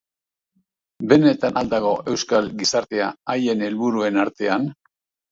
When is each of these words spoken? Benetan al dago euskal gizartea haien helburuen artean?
Benetan 1.09 1.59
al 1.61 1.67
dago 1.73 1.91
euskal 2.13 2.49
gizartea 2.61 3.09
haien 3.33 3.61
helburuen 3.67 4.17
artean? 4.23 4.65